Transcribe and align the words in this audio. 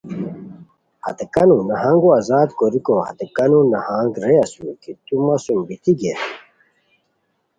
ہتے 1.05 1.25
کانو 1.33 1.57
نہانگو 1.69 2.09
آزاد 2.19 2.49
کوریکو 2.57 2.93
ہتے 3.07 3.25
کانو 3.35 3.59
نہنگ 3.71 4.13
رے 4.23 4.33
اسور 4.43 4.73
کی 4.81 4.91
تو 5.05 5.13
مہ 5.23 5.35
سوم 5.43 5.59
بیتی 5.67 5.91
گیئے 5.99 6.15